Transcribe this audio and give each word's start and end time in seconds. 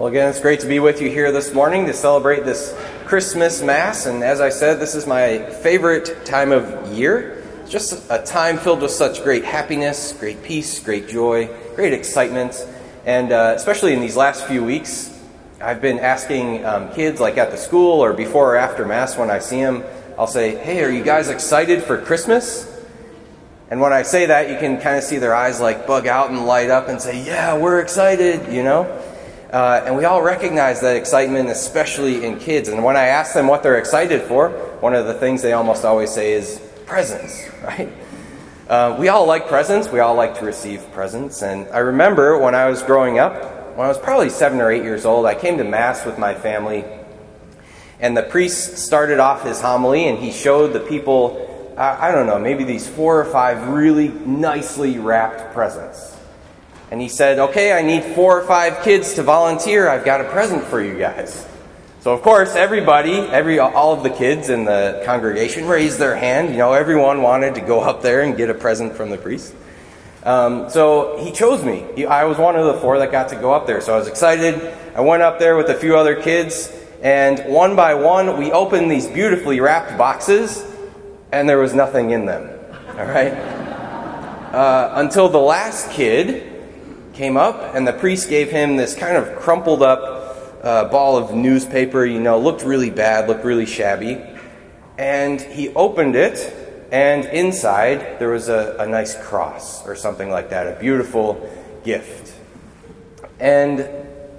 Well, 0.00 0.08
again, 0.08 0.30
it's 0.30 0.40
great 0.40 0.60
to 0.60 0.66
be 0.66 0.78
with 0.78 1.02
you 1.02 1.10
here 1.10 1.30
this 1.30 1.52
morning 1.52 1.84
to 1.84 1.92
celebrate 1.92 2.46
this 2.46 2.74
Christmas 3.04 3.60
Mass. 3.60 4.06
And 4.06 4.24
as 4.24 4.40
I 4.40 4.48
said, 4.48 4.80
this 4.80 4.94
is 4.94 5.06
my 5.06 5.44
favorite 5.60 6.24
time 6.24 6.52
of 6.52 6.90
year. 6.90 7.44
It's 7.60 7.70
just 7.70 8.10
a 8.10 8.22
time 8.22 8.56
filled 8.56 8.80
with 8.80 8.92
such 8.92 9.22
great 9.22 9.44
happiness, 9.44 10.14
great 10.14 10.42
peace, 10.42 10.82
great 10.82 11.06
joy, 11.06 11.50
great 11.76 11.92
excitement. 11.92 12.66
And 13.04 13.30
uh, 13.30 13.52
especially 13.54 13.92
in 13.92 14.00
these 14.00 14.16
last 14.16 14.46
few 14.46 14.64
weeks, 14.64 15.14
I've 15.60 15.82
been 15.82 15.98
asking 15.98 16.64
um, 16.64 16.90
kids, 16.94 17.20
like 17.20 17.36
at 17.36 17.50
the 17.50 17.58
school 17.58 18.02
or 18.02 18.14
before 18.14 18.54
or 18.54 18.56
after 18.56 18.86
Mass, 18.86 19.18
when 19.18 19.30
I 19.30 19.38
see 19.38 19.60
them, 19.60 19.84
I'll 20.18 20.26
say, 20.26 20.56
Hey, 20.56 20.82
are 20.82 20.90
you 20.90 21.04
guys 21.04 21.28
excited 21.28 21.82
for 21.82 22.00
Christmas? 22.00 22.66
And 23.68 23.82
when 23.82 23.92
I 23.92 24.00
say 24.00 24.24
that, 24.24 24.48
you 24.48 24.56
can 24.56 24.80
kind 24.80 24.96
of 24.96 25.04
see 25.04 25.18
their 25.18 25.34
eyes 25.34 25.60
like 25.60 25.86
bug 25.86 26.06
out 26.06 26.30
and 26.30 26.46
light 26.46 26.70
up 26.70 26.88
and 26.88 27.02
say, 27.02 27.22
Yeah, 27.22 27.58
we're 27.58 27.80
excited, 27.80 28.50
you 28.50 28.62
know? 28.62 28.86
Uh, 29.52 29.82
and 29.84 29.96
we 29.96 30.04
all 30.04 30.22
recognize 30.22 30.80
that 30.80 30.96
excitement, 30.96 31.48
especially 31.48 32.24
in 32.24 32.38
kids. 32.38 32.68
And 32.68 32.84
when 32.84 32.96
I 32.96 33.06
ask 33.06 33.34
them 33.34 33.48
what 33.48 33.64
they're 33.64 33.78
excited 33.78 34.22
for, 34.22 34.50
one 34.78 34.94
of 34.94 35.06
the 35.06 35.14
things 35.14 35.42
they 35.42 35.54
almost 35.54 35.84
always 35.84 36.12
say 36.12 36.34
is 36.34 36.60
presents, 36.86 37.48
right? 37.64 37.92
Uh, 38.68 38.96
we 38.96 39.08
all 39.08 39.26
like 39.26 39.48
presents. 39.48 39.88
We 39.88 39.98
all 39.98 40.14
like 40.14 40.38
to 40.38 40.44
receive 40.44 40.80
presents. 40.92 41.42
And 41.42 41.68
I 41.70 41.78
remember 41.78 42.38
when 42.38 42.54
I 42.54 42.70
was 42.70 42.84
growing 42.84 43.18
up, 43.18 43.42
when 43.76 43.86
I 43.86 43.88
was 43.88 43.98
probably 43.98 44.30
seven 44.30 44.60
or 44.60 44.70
eight 44.70 44.84
years 44.84 45.04
old, 45.04 45.26
I 45.26 45.34
came 45.34 45.58
to 45.58 45.64
Mass 45.64 46.06
with 46.06 46.16
my 46.16 46.32
family. 46.32 46.84
And 47.98 48.16
the 48.16 48.22
priest 48.22 48.78
started 48.78 49.18
off 49.18 49.42
his 49.42 49.60
homily 49.60 50.06
and 50.06 50.16
he 50.16 50.30
showed 50.30 50.72
the 50.72 50.80
people, 50.80 51.74
uh, 51.76 51.96
I 51.98 52.12
don't 52.12 52.28
know, 52.28 52.38
maybe 52.38 52.62
these 52.62 52.88
four 52.88 53.20
or 53.20 53.24
five 53.24 53.66
really 53.66 54.08
nicely 54.08 55.00
wrapped 55.00 55.52
presents. 55.52 56.19
And 56.90 57.00
he 57.00 57.08
said, 57.08 57.38
Okay, 57.38 57.72
I 57.72 57.82
need 57.82 58.02
four 58.02 58.40
or 58.40 58.46
five 58.46 58.82
kids 58.82 59.14
to 59.14 59.22
volunteer. 59.22 59.88
I've 59.88 60.04
got 60.04 60.20
a 60.20 60.24
present 60.24 60.64
for 60.64 60.82
you 60.82 60.98
guys. 60.98 61.46
So, 62.00 62.14
of 62.14 62.22
course, 62.22 62.54
everybody, 62.54 63.18
every, 63.18 63.58
all 63.58 63.92
of 63.92 64.02
the 64.02 64.08
kids 64.08 64.48
in 64.48 64.64
the 64.64 65.02
congregation 65.04 65.68
raised 65.68 65.98
their 65.98 66.16
hand. 66.16 66.50
You 66.50 66.56
know, 66.56 66.72
everyone 66.72 67.20
wanted 67.20 67.56
to 67.56 67.60
go 67.60 67.80
up 67.80 68.00
there 68.00 68.22
and 68.22 68.36
get 68.38 68.48
a 68.48 68.54
present 68.54 68.94
from 68.94 69.10
the 69.10 69.18
priest. 69.18 69.54
Um, 70.22 70.70
so 70.70 71.18
he 71.22 71.30
chose 71.30 71.62
me. 71.62 72.06
I 72.06 72.24
was 72.24 72.38
one 72.38 72.56
of 72.56 72.64
the 72.66 72.74
four 72.80 72.98
that 72.98 73.12
got 73.12 73.28
to 73.30 73.36
go 73.36 73.52
up 73.52 73.66
there. 73.66 73.82
So 73.82 73.94
I 73.94 73.98
was 73.98 74.08
excited. 74.08 74.74
I 74.94 75.02
went 75.02 75.22
up 75.22 75.38
there 75.38 75.56
with 75.56 75.68
a 75.68 75.74
few 75.74 75.96
other 75.96 76.20
kids, 76.20 76.74
and 77.02 77.38
one 77.52 77.76
by 77.76 77.94
one, 77.94 78.38
we 78.38 78.50
opened 78.50 78.90
these 78.90 79.06
beautifully 79.06 79.60
wrapped 79.60 79.96
boxes, 79.96 80.64
and 81.32 81.48
there 81.48 81.58
was 81.58 81.74
nothing 81.74 82.10
in 82.10 82.26
them. 82.26 82.50
All 82.98 83.06
right? 83.06 83.32
Uh, 84.52 84.92
until 84.96 85.28
the 85.28 85.38
last 85.38 85.90
kid 85.90 86.49
came 87.20 87.36
up, 87.36 87.74
and 87.74 87.86
the 87.86 87.92
priest 87.92 88.30
gave 88.30 88.50
him 88.50 88.76
this 88.76 88.94
kind 88.94 89.14
of 89.14 89.36
crumpled 89.36 89.82
up 89.82 90.00
uh, 90.64 90.88
ball 90.88 91.18
of 91.18 91.34
newspaper, 91.34 92.02
you 92.06 92.18
know, 92.18 92.38
looked 92.38 92.62
really 92.62 92.88
bad, 92.88 93.28
looked 93.28 93.44
really 93.44 93.66
shabby. 93.66 94.18
And 94.96 95.38
he 95.38 95.68
opened 95.74 96.16
it, 96.16 96.38
and 96.90 97.26
inside 97.26 98.18
there 98.18 98.30
was 98.30 98.48
a, 98.48 98.74
a 98.78 98.86
nice 98.86 99.22
cross 99.22 99.86
or 99.86 99.94
something 99.96 100.30
like 100.30 100.48
that, 100.48 100.66
a 100.66 100.80
beautiful 100.80 101.46
gift. 101.84 102.32
And 103.38 103.86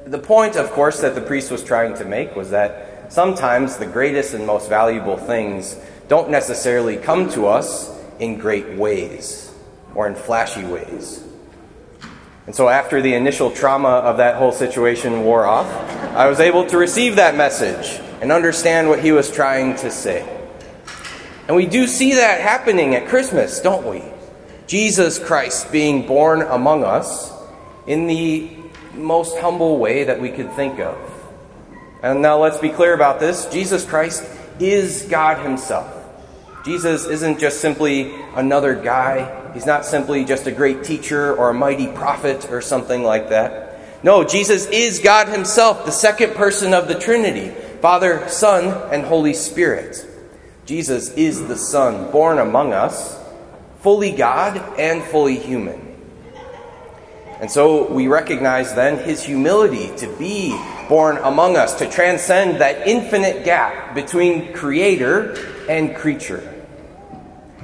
the 0.07 0.17
point, 0.17 0.55
of 0.55 0.71
course, 0.71 1.01
that 1.01 1.13
the 1.13 1.21
priest 1.21 1.51
was 1.51 1.63
trying 1.63 1.93
to 1.97 2.03
make 2.03 2.35
was 2.35 2.49
that 2.49 3.13
sometimes 3.13 3.77
the 3.77 3.85
greatest 3.85 4.33
and 4.33 4.47
most 4.47 4.69
valuable 4.69 5.17
things 5.17 5.77
don't 6.07 6.31
necessarily 6.31 6.97
come 6.97 7.29
to 7.33 7.45
us 7.45 7.95
in 8.17 8.39
great 8.39 8.69
ways 8.69 9.53
or 9.93 10.07
in 10.07 10.15
flashy 10.15 10.63
ways. 10.63 11.27
And 12.51 12.55
so, 12.57 12.67
after 12.67 13.01
the 13.01 13.13
initial 13.13 13.49
trauma 13.49 13.87
of 13.87 14.17
that 14.17 14.35
whole 14.35 14.51
situation 14.51 15.23
wore 15.23 15.45
off, 15.45 15.67
I 16.13 16.27
was 16.27 16.41
able 16.41 16.65
to 16.65 16.77
receive 16.77 17.15
that 17.15 17.37
message 17.37 18.01
and 18.19 18.29
understand 18.29 18.89
what 18.89 18.99
he 18.99 19.13
was 19.13 19.31
trying 19.31 19.77
to 19.77 19.89
say. 19.89 20.27
And 21.47 21.55
we 21.55 21.65
do 21.65 21.87
see 21.87 22.15
that 22.15 22.41
happening 22.41 22.93
at 22.93 23.07
Christmas, 23.07 23.61
don't 23.61 23.87
we? 23.87 24.03
Jesus 24.67 25.17
Christ 25.17 25.71
being 25.71 26.05
born 26.05 26.41
among 26.41 26.83
us 26.83 27.31
in 27.87 28.07
the 28.07 28.51
most 28.95 29.37
humble 29.37 29.77
way 29.77 30.03
that 30.03 30.19
we 30.19 30.29
could 30.29 30.51
think 30.51 30.81
of. 30.81 30.97
And 32.03 32.21
now 32.21 32.37
let's 32.37 32.57
be 32.57 32.67
clear 32.67 32.93
about 32.93 33.21
this 33.21 33.45
Jesus 33.45 33.85
Christ 33.85 34.29
is 34.59 35.03
God 35.03 35.41
Himself. 35.41 35.89
Jesus 36.65 37.05
isn't 37.05 37.39
just 37.39 37.61
simply 37.61 38.13
another 38.35 38.75
guy 38.75 39.40
He's 39.53 39.65
not 39.65 39.85
simply 39.85 40.25
just 40.25 40.47
a 40.47 40.51
great 40.51 40.83
teacher 40.83 41.35
or 41.35 41.49
a 41.49 41.53
mighty 41.53 41.87
prophet 41.87 42.49
or 42.49 42.61
something 42.61 43.03
like 43.03 43.29
that. 43.29 44.03
No, 44.03 44.23
Jesus 44.23 44.65
is 44.67 44.99
God 44.99 45.27
Himself, 45.27 45.85
the 45.85 45.91
second 45.91 46.35
person 46.35 46.73
of 46.73 46.87
the 46.87 46.95
Trinity 46.95 47.49
Father, 47.81 48.27
Son, 48.29 48.93
and 48.93 49.03
Holy 49.03 49.33
Spirit. 49.33 50.05
Jesus 50.65 51.09
is 51.13 51.47
the 51.47 51.57
Son 51.57 52.11
born 52.11 52.37
among 52.37 52.73
us, 52.73 53.19
fully 53.79 54.11
God 54.11 54.79
and 54.79 55.03
fully 55.03 55.37
human. 55.37 55.91
And 57.41 57.49
so 57.49 57.91
we 57.91 58.07
recognize 58.07 58.75
then 58.75 59.03
his 59.03 59.23
humility 59.23 59.95
to 59.97 60.07
be 60.17 60.55
born 60.87 61.17
among 61.17 61.57
us, 61.57 61.73
to 61.79 61.89
transcend 61.89 62.61
that 62.61 62.87
infinite 62.87 63.43
gap 63.43 63.95
between 63.95 64.53
creator 64.53 65.35
and 65.67 65.95
creature. 65.95 66.60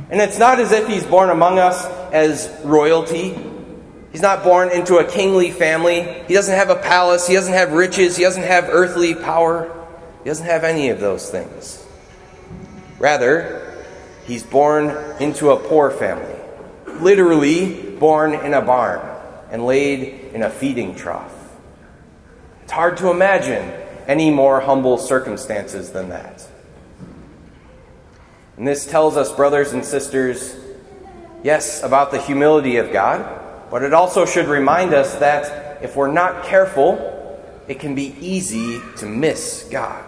And 0.09 0.21
it's 0.21 0.39
not 0.39 0.59
as 0.59 0.71
if 0.71 0.87
he's 0.87 1.05
born 1.05 1.29
among 1.29 1.59
us 1.59 1.85
as 2.13 2.49
royalty. 2.63 3.37
He's 4.11 4.21
not 4.21 4.43
born 4.43 4.71
into 4.71 4.97
a 4.97 5.03
kingly 5.03 5.51
family. 5.51 6.01
He 6.27 6.33
doesn't 6.33 6.55
have 6.55 6.69
a 6.69 6.75
palace. 6.75 7.27
He 7.27 7.33
doesn't 7.33 7.53
have 7.53 7.73
riches. 7.73 8.15
He 8.15 8.23
doesn't 8.23 8.43
have 8.43 8.65
earthly 8.69 9.15
power. 9.15 9.73
He 10.23 10.29
doesn't 10.29 10.45
have 10.45 10.63
any 10.63 10.89
of 10.89 10.99
those 10.99 11.29
things. 11.29 11.85
Rather, 12.99 13.85
he's 14.25 14.43
born 14.43 14.89
into 15.19 15.51
a 15.51 15.57
poor 15.57 15.91
family, 15.91 16.39
literally 16.99 17.91
born 17.97 18.33
in 18.33 18.53
a 18.53 18.61
barn 18.61 19.01
and 19.51 19.65
laid 19.65 20.33
in 20.33 20.43
a 20.43 20.49
feeding 20.49 20.95
trough. 20.95 21.33
It's 22.63 22.71
hard 22.71 22.97
to 22.97 23.11
imagine 23.11 23.71
any 24.07 24.31
more 24.31 24.61
humble 24.61 24.97
circumstances 24.97 25.91
than 25.91 26.09
that. 26.09 26.47
And 28.57 28.67
this 28.67 28.85
tells 28.85 29.17
us, 29.17 29.31
brothers 29.31 29.73
and 29.73 29.85
sisters, 29.85 30.55
yes, 31.43 31.83
about 31.83 32.11
the 32.11 32.19
humility 32.19 32.77
of 32.77 32.91
God, 32.91 33.69
but 33.69 33.83
it 33.83 33.93
also 33.93 34.25
should 34.25 34.47
remind 34.47 34.93
us 34.93 35.15
that 35.15 35.83
if 35.83 35.95
we're 35.95 36.11
not 36.11 36.43
careful, 36.43 37.13
it 37.67 37.79
can 37.79 37.93
be 37.93 38.15
easy 38.19 38.81
to 38.97 39.05
miss 39.05 39.67
God. 39.69 40.03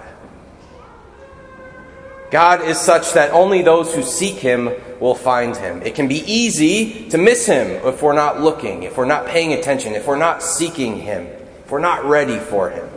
God 2.31 2.61
is 2.61 2.79
such 2.79 3.13
that 3.13 3.31
only 3.31 3.61
those 3.61 3.93
who 3.93 4.03
seek 4.03 4.35
Him 4.35 4.69
will 4.99 5.15
find 5.15 5.55
Him. 5.55 5.81
It 5.81 5.95
can 5.95 6.07
be 6.07 6.23
easy 6.31 7.09
to 7.09 7.17
miss 7.17 7.45
Him 7.45 7.67
if 7.87 8.01
we're 8.01 8.13
not 8.13 8.39
looking, 8.39 8.83
if 8.83 8.97
we're 8.97 9.05
not 9.05 9.25
paying 9.25 9.53
attention, 9.53 9.93
if 9.93 10.07
we're 10.07 10.15
not 10.15 10.43
seeking 10.43 10.97
Him, 10.97 11.25
if 11.25 11.71
we're 11.71 11.79
not 11.79 12.05
ready 12.05 12.37
for 12.37 12.69
Him. 12.69 12.87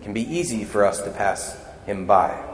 It 0.00 0.04
can 0.04 0.12
be 0.12 0.22
easy 0.22 0.64
for 0.64 0.84
us 0.84 1.00
to 1.02 1.10
pass 1.10 1.56
Him 1.86 2.06
by. 2.06 2.51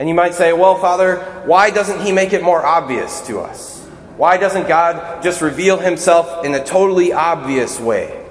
And 0.00 0.08
you 0.08 0.14
might 0.14 0.32
say, 0.32 0.54
well, 0.54 0.76
Father, 0.76 1.16
why 1.44 1.68
doesn't 1.68 2.00
He 2.00 2.10
make 2.10 2.32
it 2.32 2.42
more 2.42 2.64
obvious 2.64 3.20
to 3.26 3.40
us? 3.40 3.84
Why 4.16 4.38
doesn't 4.38 4.66
God 4.66 5.22
just 5.22 5.42
reveal 5.42 5.76
Himself 5.76 6.42
in 6.42 6.54
a 6.54 6.64
totally 6.64 7.12
obvious 7.12 7.78
way? 7.78 8.26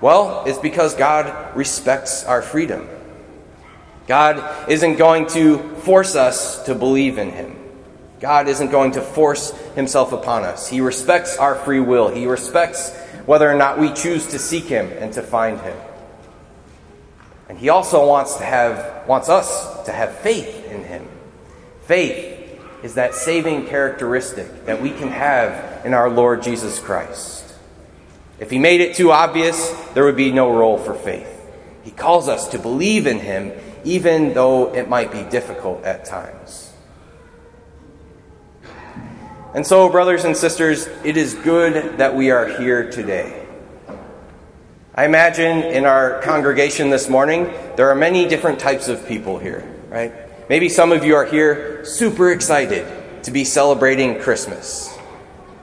Well, 0.00 0.42
it's 0.44 0.58
because 0.58 0.96
God 0.96 1.56
respects 1.56 2.24
our 2.24 2.42
freedom. 2.42 2.88
God 4.08 4.68
isn't 4.68 4.96
going 4.96 5.28
to 5.28 5.58
force 5.76 6.16
us 6.16 6.64
to 6.64 6.74
believe 6.74 7.16
in 7.18 7.30
Him. 7.30 7.56
God 8.18 8.48
isn't 8.48 8.72
going 8.72 8.90
to 8.92 9.02
force 9.02 9.52
Himself 9.76 10.12
upon 10.12 10.42
us. 10.42 10.68
He 10.68 10.80
respects 10.80 11.36
our 11.36 11.54
free 11.54 11.78
will. 11.78 12.08
He 12.08 12.26
respects 12.26 12.92
whether 13.24 13.48
or 13.48 13.54
not 13.54 13.78
we 13.78 13.92
choose 13.92 14.26
to 14.26 14.40
seek 14.40 14.64
Him 14.64 14.90
and 14.98 15.12
to 15.12 15.22
find 15.22 15.60
Him. 15.60 15.76
And 17.48 17.58
he 17.58 17.68
also 17.68 18.06
wants 18.06 18.36
to 18.36 18.44
have 18.44 19.06
wants 19.06 19.28
us 19.28 19.84
to 19.84 19.92
have 19.92 20.16
faith 20.18 20.64
in 20.70 20.84
him. 20.84 21.08
Faith 21.82 22.60
is 22.82 22.94
that 22.94 23.14
saving 23.14 23.66
characteristic 23.66 24.66
that 24.66 24.80
we 24.80 24.90
can 24.90 25.08
have 25.08 25.84
in 25.84 25.94
our 25.94 26.08
Lord 26.08 26.42
Jesus 26.42 26.78
Christ. 26.78 27.54
If 28.38 28.50
he 28.50 28.58
made 28.58 28.80
it 28.80 28.96
too 28.96 29.12
obvious, 29.12 29.70
there 29.94 30.04
would 30.04 30.16
be 30.16 30.32
no 30.32 30.54
role 30.54 30.78
for 30.78 30.94
faith. 30.94 31.30
He 31.82 31.90
calls 31.90 32.28
us 32.28 32.48
to 32.48 32.58
believe 32.58 33.06
in 33.06 33.18
him 33.18 33.52
even 33.84 34.32
though 34.32 34.74
it 34.74 34.88
might 34.88 35.12
be 35.12 35.22
difficult 35.24 35.84
at 35.84 36.04
times. 36.04 36.72
And 39.54 39.64
so, 39.64 39.88
brothers 39.88 40.24
and 40.24 40.36
sisters, 40.36 40.88
it 41.04 41.16
is 41.16 41.34
good 41.34 41.98
that 41.98 42.16
we 42.16 42.30
are 42.30 42.46
here 42.46 42.90
today. 42.90 43.43
I 44.96 45.06
imagine 45.06 45.64
in 45.64 45.86
our 45.86 46.20
congregation 46.20 46.88
this 46.88 47.08
morning, 47.08 47.52
there 47.74 47.90
are 47.90 47.96
many 47.96 48.28
different 48.28 48.60
types 48.60 48.86
of 48.86 49.08
people 49.08 49.40
here, 49.40 49.68
right? 49.88 50.12
Maybe 50.48 50.68
some 50.68 50.92
of 50.92 51.04
you 51.04 51.16
are 51.16 51.24
here 51.24 51.84
super 51.84 52.30
excited 52.30 53.24
to 53.24 53.32
be 53.32 53.44
celebrating 53.44 54.20
Christmas. 54.20 54.96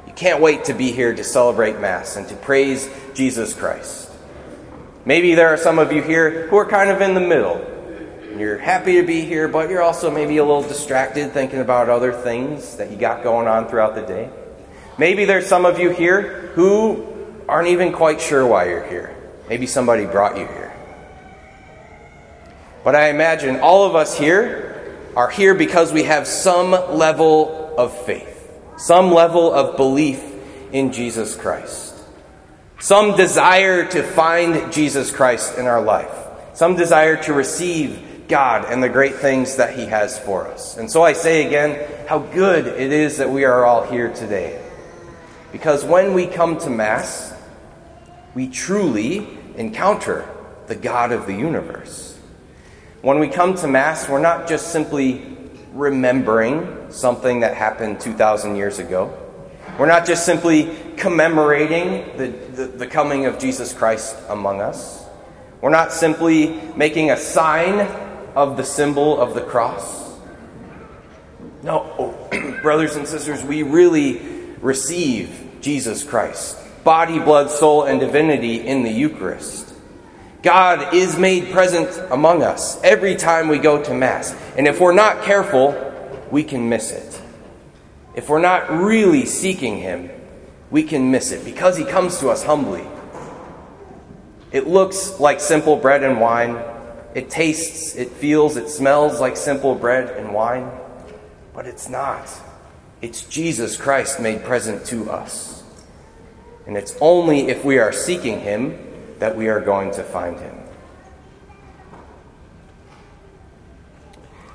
You 0.06 0.12
can't 0.12 0.42
wait 0.42 0.66
to 0.66 0.74
be 0.74 0.92
here 0.92 1.16
to 1.16 1.24
celebrate 1.24 1.80
Mass 1.80 2.18
and 2.18 2.28
to 2.28 2.36
praise 2.36 2.90
Jesus 3.14 3.54
Christ. 3.54 4.12
Maybe 5.06 5.34
there 5.34 5.48
are 5.48 5.58
some 5.58 5.80
of 5.80 5.94
you 5.94 6.02
here 6.02 6.50
who 6.50 6.58
are 6.58 6.68
kind 6.68 6.90
of 6.90 7.00
in 7.00 7.14
the 7.14 7.22
middle. 7.22 7.66
You're 8.38 8.58
happy 8.58 9.00
to 9.00 9.08
be 9.08 9.22
here, 9.22 9.48
but 9.48 9.70
you're 9.70 9.82
also 9.82 10.12
maybe 10.12 10.38
a 10.38 10.44
little 10.44 10.62
distracted 10.62 11.32
thinking 11.32 11.62
about 11.62 11.88
other 11.88 12.12
things 12.12 12.76
that 12.76 12.92
you 12.92 12.98
got 12.98 13.24
going 13.24 13.48
on 13.48 13.70
throughout 13.70 13.96
the 13.96 14.02
day. 14.02 14.30
Maybe 14.98 15.24
there's 15.24 15.48
some 15.48 15.66
of 15.66 15.80
you 15.80 15.90
here 15.90 16.52
who 16.54 17.08
aren't 17.48 17.70
even 17.70 17.94
quite 17.94 18.20
sure 18.20 18.46
why 18.46 18.68
you're 18.68 18.86
here. 18.86 19.16
Maybe 19.52 19.68
somebody 19.68 20.06
brought 20.06 20.38
you 20.38 20.46
here. 20.46 20.74
But 22.86 22.96
I 22.96 23.10
imagine 23.10 23.60
all 23.60 23.86
of 23.86 23.98
us 23.98 24.18
here 24.18 24.96
are 25.14 25.30
here 25.30 25.54
because 25.54 25.92
we 25.92 26.04
have 26.04 26.26
some 26.26 26.72
level 26.72 27.76
of 27.78 27.92
faith, 28.06 28.50
some 28.78 29.12
level 29.12 29.54
of 29.54 29.76
belief 29.76 30.24
in 30.72 30.94
Jesus 30.94 31.36
Christ, 31.36 31.94
some 32.80 33.18
desire 33.18 33.86
to 33.90 34.04
find 34.04 34.72
Jesus 34.72 35.12
Christ 35.12 35.58
in 35.58 35.68
our 35.68 35.82
life, 35.82 36.16
some 36.54 36.78
desire 36.78 37.22
to 37.24 37.34
receive 37.34 38.30
God 38.30 38.64
and 38.64 38.82
the 38.82 38.88
great 38.88 39.16
things 39.16 39.58
that 39.58 39.78
He 39.78 39.86
has 39.88 40.18
for 40.18 40.48
us. 40.48 40.78
And 40.78 40.90
so 40.90 41.04
I 41.04 41.12
say 41.12 41.46
again, 41.46 42.08
how 42.08 42.20
good 42.20 42.68
it 42.68 42.94
is 42.94 43.18
that 43.18 43.30
we 43.30 43.44
are 43.44 43.66
all 43.66 43.86
here 43.86 44.14
today. 44.14 44.64
Because 45.52 45.84
when 45.84 46.14
we 46.14 46.26
come 46.26 46.58
to 46.60 46.70
Mass, 46.70 47.34
we 48.34 48.48
truly 48.48 49.40
encounter 49.56 50.28
the 50.68 50.76
God 50.76 51.12
of 51.12 51.28
the 51.28 51.34
universe. 51.34 52.18
When 53.02 53.20
we 53.20 53.28
come 53.28 53.56
to 53.56 53.68
Mass, 53.68 54.08
we're 54.08 54.20
not 54.22 54.48
just 54.48 54.72
simply 54.72 55.38
remembering 55.74 56.92
something 56.92 57.40
that 57.40 57.56
happened 57.56 58.00
2,000 58.00 58.56
years 58.56 58.80
ago. 58.80 59.18
We're 59.80 59.88
not 59.88 60.06
just 60.06 60.26
simply 60.26 60.78
commemorating 60.98 62.18
the, 62.18 62.28
the, 62.28 62.66
the, 62.68 62.88
coming 62.88 63.26
of 63.26 63.40
Jesus 63.40 63.74
Christ 63.74 64.16
among 64.30 64.62
us. 64.62 65.04
We're 65.62 65.70
not 65.70 65.94
simply 65.94 66.60
making 66.76 67.10
a 67.10 67.18
sign 67.18 67.80
of 68.36 68.58
the 68.58 68.64
symbol 68.64 69.20
of 69.20 69.34
the 69.34 69.42
cross. 69.42 70.20
No, 71.64 72.30
brothers 72.62 72.96
and 72.96 73.08
sisters, 73.08 73.44
we 73.44 73.64
really 73.64 74.20
receive 74.62 75.58
Jesus 75.62 76.04
Christ, 76.04 76.58
body, 76.84 77.20
blood, 77.20 77.50
soul, 77.50 77.84
and 77.84 78.00
divinity 78.00 78.56
in 78.66 78.84
the 78.84 78.92
Eucharist. 78.92 79.74
God 80.42 80.94
is 80.94 81.18
made 81.20 81.52
present 81.52 81.90
among 82.12 82.42
us 82.42 82.82
every 82.84 83.16
time 83.16 83.48
we 83.48 83.60
go 83.60 83.84
to 83.84 83.94
Mass. 83.94 84.36
And 84.58 84.68
if 84.68 84.80
we're 84.80 84.94
not 84.94 85.24
careful, 85.24 85.76
we 86.32 86.44
can 86.44 86.68
miss 86.68 86.92
it. 86.92 87.22
If 88.16 88.28
we're 88.28 88.42
not 88.42 88.72
really 88.72 89.26
seeking 89.26 89.78
Him, 89.78 90.10
we 90.72 90.84
can 90.84 91.12
miss 91.12 91.32
it 91.32 91.46
because 91.46 91.78
He 91.78 91.86
comes 91.86 92.20
to 92.20 92.30
us 92.30 92.44
humbly. 92.44 92.86
It 94.52 94.68
looks 94.68 95.20
like 95.20 95.40
simple 95.40 95.78
bread 95.78 96.04
and 96.04 96.20
wine, 96.20 96.62
it 97.14 97.30
tastes, 97.30 97.96
it 97.96 98.10
feels, 98.10 98.58
it 98.58 98.70
smells 98.70 99.20
like 99.20 99.38
simple 99.38 99.76
bread 99.76 100.18
and 100.18 100.34
wine, 100.34 100.70
but 101.54 101.68
it's 101.68 101.88
not. 101.88 102.30
It's 103.02 103.24
Jesus 103.26 103.78
Christ 103.78 104.20
made 104.20 104.44
present 104.44 104.86
to 104.88 105.10
us. 105.10 105.61
And 106.72 106.78
it's 106.78 106.96
only 107.02 107.50
if 107.50 107.66
we 107.66 107.80
are 107.80 107.92
seeking 107.92 108.40
Him 108.40 108.80
that 109.20 109.36
we 109.36 109.50
are 109.50 109.60
going 109.60 109.92
to 109.92 110.04
find 110.04 110.40
Him. 110.40 110.56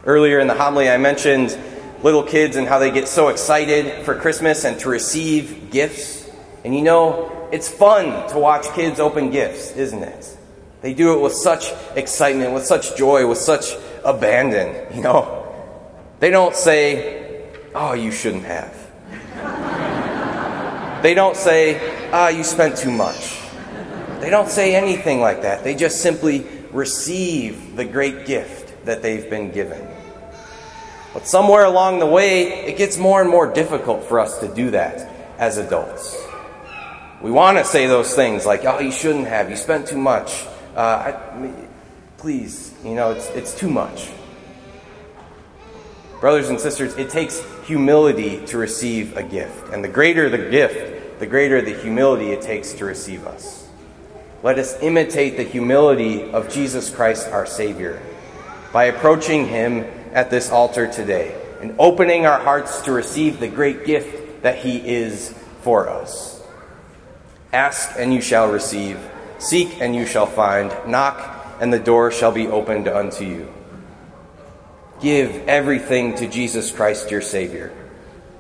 Earlier 0.06 0.38
in 0.38 0.46
the 0.46 0.54
homily, 0.54 0.88
I 0.88 0.96
mentioned 0.96 1.58
little 2.02 2.22
kids 2.22 2.56
and 2.56 2.66
how 2.66 2.78
they 2.78 2.90
get 2.90 3.06
so 3.06 3.28
excited 3.28 4.02
for 4.06 4.14
Christmas 4.14 4.64
and 4.64 4.80
to 4.80 4.88
receive 4.88 5.70
gifts. 5.70 6.26
And 6.64 6.74
you 6.74 6.80
know, 6.80 7.50
it's 7.52 7.68
fun 7.68 8.26
to 8.30 8.38
watch 8.38 8.64
kids 8.72 8.98
open 8.98 9.30
gifts, 9.30 9.72
isn't 9.72 10.02
it? 10.02 10.38
They 10.80 10.94
do 10.94 11.18
it 11.18 11.20
with 11.20 11.34
such 11.34 11.70
excitement, 11.96 12.54
with 12.54 12.64
such 12.64 12.96
joy, 12.96 13.26
with 13.26 13.36
such 13.36 13.76
abandon, 14.06 14.86
you 14.96 15.02
know. 15.02 15.54
They 16.20 16.30
don't 16.30 16.56
say, 16.56 17.50
oh, 17.74 17.92
you 17.92 18.10
shouldn't 18.10 18.44
have. 18.44 18.72
they 21.02 21.12
don't 21.12 21.36
say, 21.36 21.95
ah, 22.12 22.29
you 22.29 22.44
spent 22.44 22.76
too 22.76 22.91
much. 22.91 23.38
They 24.20 24.31
don't 24.31 24.49
say 24.49 24.75
anything 24.75 25.20
like 25.20 25.43
that. 25.43 25.64
They 25.64 25.75
just 25.75 26.00
simply 26.00 26.47
receive 26.73 27.76
the 27.76 27.85
great 27.85 28.26
gift 28.26 28.85
that 28.85 29.03
they've 29.03 29.29
been 29.29 29.50
given. 29.50 29.87
But 31.12 31.26
somewhere 31.26 31.64
along 31.64 31.99
the 31.99 32.06
way, 32.06 32.67
it 32.67 32.76
gets 32.76 32.99
more 32.99 33.20
and 33.20 33.31
more 33.31 33.53
difficult 33.53 34.05
for 34.05 34.20
us 34.20 34.38
to 34.38 34.55
do 34.55 34.70
that 34.70 35.11
as 35.38 35.58
adults. 35.58 36.23
We 37.23 37.31
want 37.31 37.58
to 37.58 37.64
say 37.64 37.87
those 37.87 38.14
things 38.14 38.44
like, 38.44 38.64
oh, 38.64 38.79
you 38.79 38.93
shouldn't 38.93 39.26
have, 39.26 39.49
you 39.49 39.56
spent 39.56 39.88
too 39.88 39.99
much. 39.99 40.44
Uh, 40.75 40.81
I, 40.81 41.52
please, 42.19 42.75
you 42.85 42.94
know, 42.94 43.12
it's, 43.12 43.29
it's 43.31 43.59
too 43.59 43.70
much. 43.70 44.11
Brothers 46.20 46.49
and 46.49 46.61
sisters, 46.61 46.94
it 46.97 47.11
takes 47.11 47.43
humility 47.67 48.44
to 48.47 48.59
receive 48.59 49.17
a 49.17 49.23
gift. 49.23 49.73
And 49.73 49.82
the 49.82 49.88
greater 49.88 50.29
the 50.29 50.50
gift, 50.50 50.95
the 51.18 51.26
greater 51.26 51.60
the 51.62 51.74
humility 51.74 52.32
it 52.32 52.42
takes 52.42 52.72
to 52.74 52.84
receive 52.84 53.26
us. 53.26 53.68
Let 54.42 54.58
us 54.58 54.80
imitate 54.82 55.36
the 55.36 55.42
humility 55.42 56.30
of 56.30 56.52
Jesus 56.52 56.94
Christ, 56.94 57.28
our 57.28 57.46
Savior, 57.46 58.00
by 58.72 58.84
approaching 58.84 59.48
Him 59.48 59.84
at 60.12 60.30
this 60.30 60.50
altar 60.50 60.86
today 60.86 61.34
and 61.60 61.74
opening 61.78 62.26
our 62.26 62.38
hearts 62.38 62.82
to 62.82 62.92
receive 62.92 63.40
the 63.40 63.48
great 63.48 63.86
gift 63.86 64.42
that 64.42 64.58
He 64.58 64.76
is 64.76 65.32
for 65.62 65.88
us. 65.88 66.42
Ask 67.52 67.92
and 67.98 68.12
you 68.12 68.20
shall 68.20 68.50
receive. 68.50 68.98
Seek 69.38 69.80
and 69.80 69.96
you 69.96 70.06
shall 70.06 70.26
find. 70.26 70.70
Knock 70.86 71.56
and 71.60 71.72
the 71.72 71.78
door 71.78 72.12
shall 72.12 72.32
be 72.32 72.46
opened 72.46 72.88
unto 72.88 73.24
you. 73.24 73.52
Give 75.00 75.30
everything 75.48 76.14
to 76.16 76.28
Jesus 76.28 76.70
Christ 76.70 77.10
your 77.10 77.22
Savior, 77.22 77.72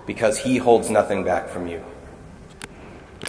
because 0.06 0.38
he 0.38 0.58
holds 0.58 0.88
nothing 0.88 1.24
back 1.24 1.48
from 1.48 1.66
you. 1.66 1.82